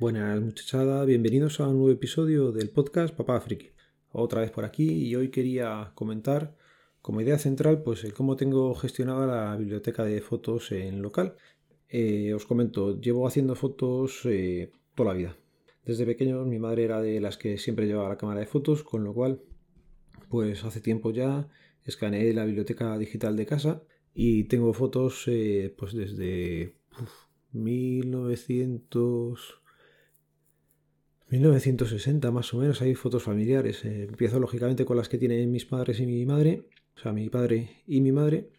[0.00, 3.72] Buenas muchachada, bienvenidos a un nuevo episodio del podcast Papá Friki.
[4.12, 6.54] Otra vez por aquí y hoy quería comentar
[7.02, 11.34] como idea central pues el cómo tengo gestionada la biblioteca de fotos en local.
[11.88, 15.36] Eh, os comento, llevo haciendo fotos eh, toda la vida.
[15.84, 19.02] Desde pequeño mi madre era de las que siempre llevaba la cámara de fotos, con
[19.02, 19.42] lo cual
[20.28, 21.48] pues hace tiempo ya
[21.82, 23.82] escaneé la biblioteca digital de casa
[24.14, 26.76] y tengo fotos eh, pues desde
[27.50, 29.58] 1900
[31.30, 33.84] 1960 más o menos hay fotos familiares.
[33.84, 36.64] Eh, empiezo lógicamente con las que tienen mis padres y mi madre,
[36.96, 38.50] o sea, mi padre y mi madre.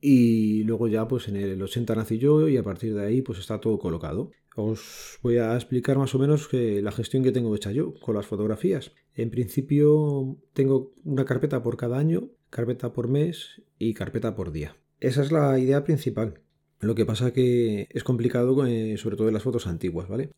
[0.00, 3.38] Y luego ya pues en el 80 nací yo y a partir de ahí pues
[3.38, 4.30] está todo colocado.
[4.56, 8.16] Os voy a explicar más o menos que la gestión que tengo hecha yo con
[8.16, 8.92] las fotografías.
[9.14, 14.76] En principio tengo una carpeta por cada año, carpeta por mes y carpeta por día.
[15.00, 16.40] Esa es la idea principal.
[16.80, 20.30] Lo que pasa que es complicado eh, sobre todo en las fotos antiguas, ¿vale?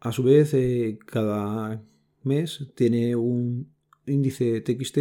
[0.00, 1.82] A su vez, eh, cada
[2.22, 3.72] mes tiene un
[4.06, 4.98] índice TXT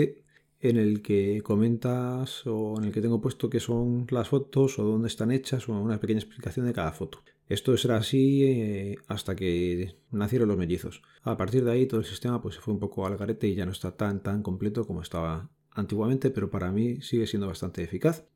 [0.61, 4.83] en el que comentas o en el que tengo puesto qué son las fotos o
[4.83, 7.23] dónde están hechas o una pequeña explicación de cada foto.
[7.47, 11.01] Esto será así eh, hasta que nacieron los mellizos.
[11.23, 13.55] A partir de ahí todo el sistema pues, se fue un poco al garete y
[13.55, 17.81] ya no está tan tan completo como estaba antiguamente, pero para mí sigue siendo bastante
[17.83, 18.27] eficaz.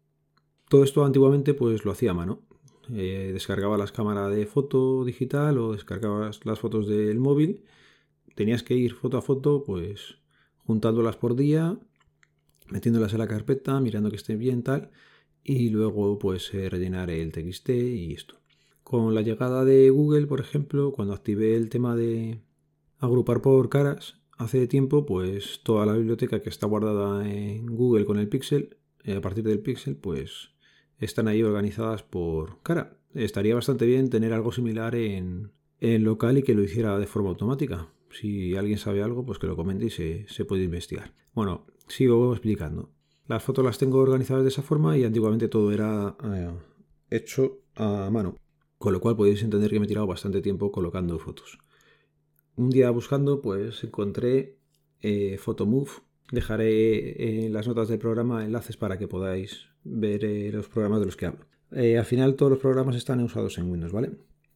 [0.70, 2.42] Todo esto antiguamente pues lo hacía a mano.
[2.92, 7.64] Eh, descargaba las cámaras de foto digital o descargabas las fotos del móvil.
[8.36, 10.18] Tenías que ir foto a foto, pues
[10.66, 11.78] juntándolas por día,
[12.70, 14.92] metiéndolas en la carpeta, mirando que estén bien, tal,
[15.44, 18.36] y luego pues eh, rellenar el TXT y esto.
[18.84, 22.42] Con la llegada de Google, por ejemplo, cuando activé el tema de
[23.00, 28.20] agrupar por caras, hace tiempo, pues toda la biblioteca que está guardada en Google con
[28.20, 30.53] el Pixel, eh, a partir del Pixel, pues
[31.04, 32.98] están ahí organizadas por cara.
[33.14, 37.90] Estaría bastante bien tener algo similar en, local y que lo hiciera de forma automática.
[38.10, 41.14] Si alguien sabe algo, pues que lo comente y se, puede investigar.
[41.34, 42.92] Bueno, sigo explicando.
[43.28, 46.52] Las fotos las tengo organizadas de esa forma y antiguamente todo era eh,
[47.10, 48.36] hecho a mano.
[48.78, 51.60] Con lo cual podéis entender que me he tirado bastante tiempo colocando fotos.
[52.56, 54.58] Un día buscando, pues encontré
[55.02, 55.92] eh, Photomove.
[56.32, 61.06] Dejaré en las notas del programa enlaces para que podáis ver eh, los programas de
[61.06, 61.46] los que hablo.
[61.72, 64.12] Eh, al final todos los programas están usados en Windows, ¿vale?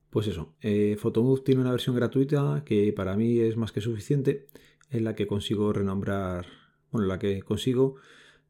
[0.09, 4.47] Pues eso, eh, Photomove tiene una versión gratuita que para mí es más que suficiente,
[4.89, 6.45] en la que consigo renombrar,
[6.91, 7.95] bueno, en la que consigo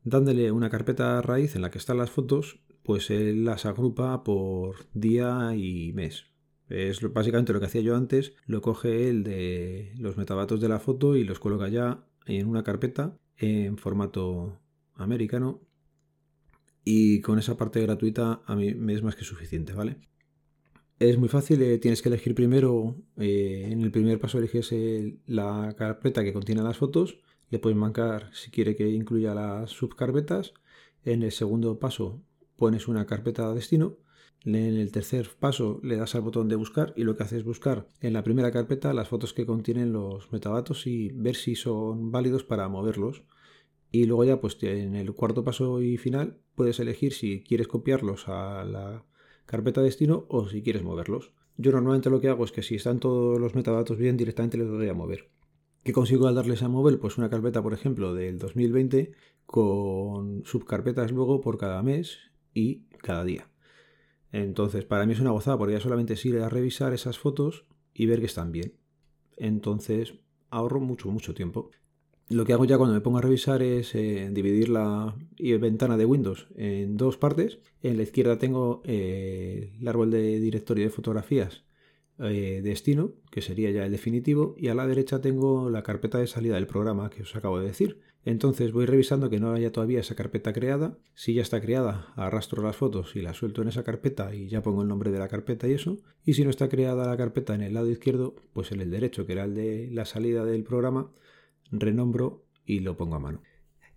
[0.03, 4.75] dándole una carpeta raíz en la que están las fotos, pues él las agrupa por
[4.93, 6.25] día y mes.
[6.69, 10.79] Es básicamente lo que hacía yo antes, lo coge él de los metadatos de la
[10.79, 14.59] foto y los coloca ya en una carpeta en formato
[14.95, 15.61] americano
[16.83, 19.97] y con esa parte gratuita a mí me es más que suficiente, ¿vale?
[20.99, 24.73] Es muy fácil, eh, tienes que elegir primero, eh, en el primer paso eliges
[25.27, 30.53] la carpeta que contiene las fotos, le puedes marcar si quiere que incluya las subcarpetas,
[31.03, 32.21] en el segundo paso
[32.55, 33.97] pones una carpeta destino,
[34.45, 37.43] en el tercer paso le das al botón de buscar y lo que hace es
[37.43, 42.11] buscar en la primera carpeta las fotos que contienen los metadatos y ver si son
[42.11, 43.23] válidos para moverlos.
[43.91, 48.27] Y luego ya pues en el cuarto paso y final puedes elegir si quieres copiarlos
[48.27, 49.05] a la
[49.45, 51.31] carpeta destino o si quieres moverlos.
[51.57, 54.67] Yo normalmente lo que hago es que si están todos los metadatos bien directamente les
[54.67, 55.29] doy a mover.
[55.83, 56.99] ¿Qué consigo al darles a mover?
[56.99, 59.13] Pues una carpeta, por ejemplo, del 2020
[59.45, 62.17] con subcarpetas luego por cada mes
[62.53, 63.49] y cada día.
[64.43, 68.05] Entonces, para mí es una gozada porque ya solamente sirve a revisar esas fotos y
[68.05, 68.73] ver que están bien.
[69.35, 70.13] Entonces,
[70.51, 71.71] ahorro mucho, mucho tiempo.
[72.29, 76.05] Lo que hago ya cuando me pongo a revisar es eh, dividir la ventana de
[76.05, 77.57] Windows en dos partes.
[77.81, 81.63] En la izquierda tengo eh, el árbol de directorio de fotografías
[82.19, 86.27] eh, destino, que sería ya el definitivo, y a la derecha tengo la carpeta de
[86.27, 87.99] salida del programa que os acabo de decir.
[88.25, 90.97] Entonces voy revisando que no haya todavía esa carpeta creada.
[91.13, 94.61] Si ya está creada, arrastro las fotos y las suelto en esa carpeta y ya
[94.61, 95.97] pongo el nombre de la carpeta y eso.
[96.25, 99.25] Y si no está creada la carpeta en el lado izquierdo, pues en el derecho,
[99.25, 101.09] que era el de la salida del programa,
[101.71, 103.41] renombro y lo pongo a mano.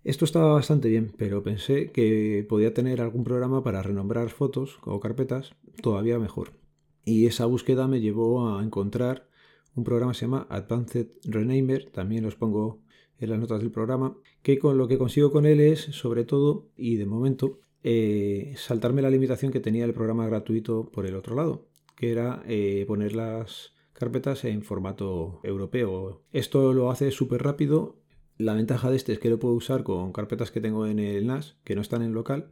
[0.05, 4.99] Esto estaba bastante bien, pero pensé que podía tener algún programa para renombrar fotos o
[5.01, 6.60] carpetas todavía mejor.
[7.03, 9.27] Y esa búsqueda me llevó a encontrar
[9.75, 12.81] un programa que se llama Advanced Renamer, también los pongo
[13.19, 16.67] en las notas del programa, que con lo que consigo con él es, sobre todo,
[16.75, 21.35] y de momento, eh, saltarme la limitación que tenía el programa gratuito por el otro
[21.35, 26.23] lado, que era eh, poner las carpetas en formato europeo.
[26.31, 27.97] Esto lo hace súper rápido.
[28.37, 31.27] La ventaja de este es que lo puedo usar con carpetas que tengo en el
[31.27, 32.49] NAS, que no están en local.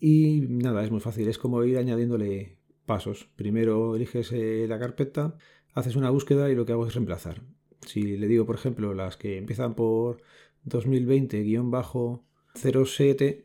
[0.00, 1.28] Y nada, es muy fácil.
[1.28, 2.57] Es como ir añadiéndole
[2.88, 3.28] pasos.
[3.36, 5.38] Primero eliges eh, la carpeta,
[5.74, 7.42] haces una búsqueda y lo que hago es reemplazar.
[7.86, 10.20] Si le digo, por ejemplo, las que empiezan por
[10.66, 13.44] 2020-07,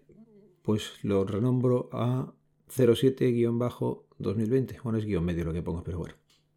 [0.63, 2.33] pues lo renombro a
[2.75, 4.81] 07-2020.
[4.81, 6.15] Bueno, es guion medio lo que pongo, pero bueno.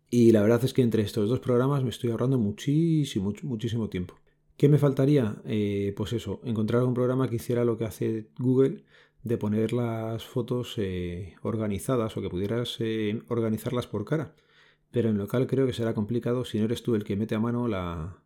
[0.08, 4.14] Y la verdad es que entre estos dos programas me estoy ahorrando muchísimo, muchísimo tiempo.
[4.56, 5.42] ¿Qué me faltaría?
[5.44, 8.84] Eh, pues eso, encontrar un programa que hiciera lo que hace Google
[9.26, 14.34] de poner las fotos eh, organizadas o que pudieras eh, organizarlas por cara.
[14.92, 17.40] Pero en local creo que será complicado si no eres tú el que mete a
[17.40, 18.22] mano la,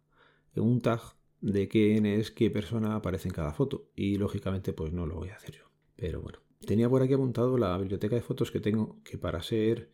[0.56, 1.00] un tag
[1.40, 3.88] de quién es qué persona aparece en cada foto.
[3.96, 5.64] Y lógicamente pues no lo voy a hacer yo.
[5.96, 9.90] Pero bueno, tenía por aquí apuntado la biblioteca de fotos que tengo, que para ser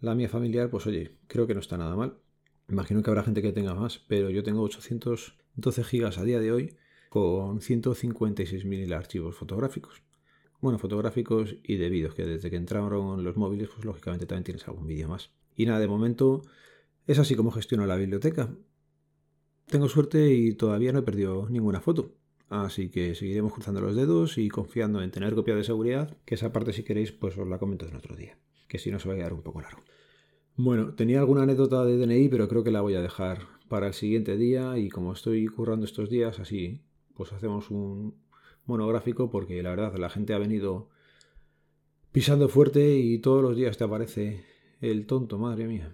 [0.00, 2.18] la mía familiar, pues oye, creo que no está nada mal.
[2.68, 6.52] Imagino que habrá gente que tenga más, pero yo tengo 812 gigas a día de
[6.52, 6.76] hoy
[7.08, 10.02] con 156.000 archivos fotográficos.
[10.62, 14.66] Bueno, fotográficos y de vídeos, que desde que entraron los móviles, pues lógicamente también tienes
[14.68, 15.32] algún vídeo más.
[15.56, 16.42] Y nada, de momento
[17.08, 18.48] es así como gestiono la biblioteca.
[19.66, 22.14] Tengo suerte y todavía no he perdido ninguna foto.
[22.48, 26.52] Así que seguiremos cruzando los dedos y confiando en tener copia de seguridad, que esa
[26.52, 28.38] parte si queréis pues os la comento en otro día,
[28.68, 29.82] que si no se va a quedar un poco largo.
[30.54, 33.94] Bueno, tenía alguna anécdota de DNI, pero creo que la voy a dejar para el
[33.94, 36.82] siguiente día y como estoy currando estos días, así
[37.14, 38.14] pues hacemos un
[38.66, 40.88] monográfico porque la verdad la gente ha venido
[42.12, 44.44] pisando fuerte y todos los días te aparece
[44.80, 45.92] el tonto, madre mía.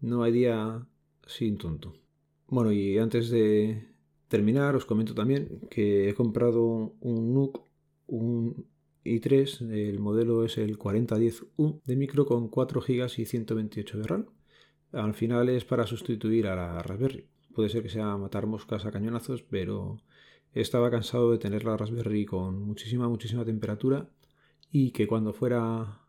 [0.00, 0.86] No hay día
[1.26, 1.94] sin tonto.
[2.46, 3.88] Bueno, y antes de
[4.28, 7.60] terminar os comento también que he comprado un NUC,
[8.06, 8.66] un
[9.04, 14.26] i3, el modelo es el 4010U de micro con 4 GB y 128 de RAM.
[14.92, 17.26] Al final es para sustituir a la Raspberry.
[17.54, 19.98] Puede ser que sea matar moscas a cañonazos, pero
[20.54, 24.08] estaba cansado de tener la Raspberry con muchísima, muchísima temperatura
[24.70, 26.00] y que cuando fuera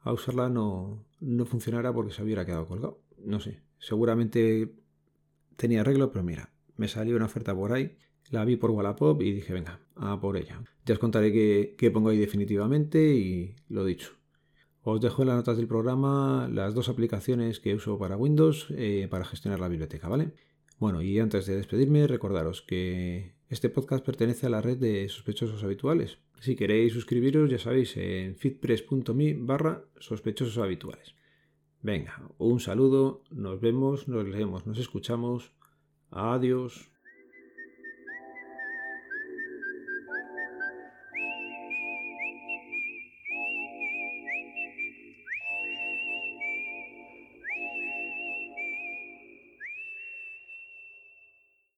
[0.00, 3.00] a usarla no, no funcionara porque se hubiera quedado colgado.
[3.18, 4.74] No sé, seguramente
[5.56, 7.96] tenía arreglo, pero mira, me salió una oferta por ahí
[8.32, 10.62] la vi por Wallapop y dije, venga, a por ella.
[10.86, 11.32] Ya os contaré
[11.76, 14.14] qué, pongo ahí definitivamente y lo dicho.
[14.82, 19.06] Os dejo en las notas del programa las dos aplicaciones que uso para Windows eh,
[19.10, 20.32] para gestionar la biblioteca, ¿vale?
[20.78, 25.62] Bueno, y antes de despedirme, recordaros que este podcast pertenece a la red de sospechosos
[25.62, 26.16] habituales.
[26.40, 31.14] Si queréis suscribiros, ya sabéis, en fitpress.me barra sospechosos habituales.
[31.82, 35.52] Venga, un saludo, nos vemos, nos leemos, nos escuchamos.
[36.10, 36.91] Adiós.